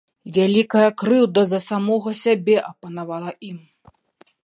[0.37, 3.65] Вялікая крыўда за самога сябе апанавала ім.